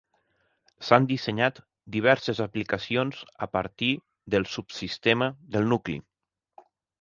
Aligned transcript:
S'han 0.85 1.03
dissenyat 1.09 1.59
diverses 1.95 2.41
aplicacions 2.45 3.19
a 3.47 3.49
partir 3.59 3.91
del 4.37 4.49
subsistema 4.55 5.29
del 5.59 5.71
nucli. 5.75 6.01